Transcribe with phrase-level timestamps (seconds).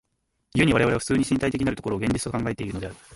[0.55, 2.95] 故に我々は普通に身体的なる所を現実と考えているのである。